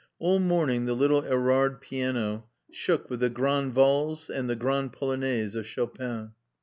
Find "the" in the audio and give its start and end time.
0.85-0.95, 3.19-3.29, 4.49-4.55